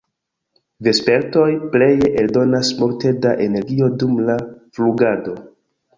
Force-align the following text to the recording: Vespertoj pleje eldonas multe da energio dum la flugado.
Vespertoj 0.87 1.43
pleje 1.75 2.09
eldonas 2.21 2.73
multe 2.79 3.13
da 3.27 3.35
energio 3.49 3.91
dum 4.05 4.19
la 4.31 4.39
flugado. 4.79 5.37